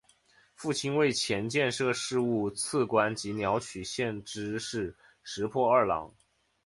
[0.55, 6.11] 父亲为前建设事务次官及鸟取县知事石破二朗。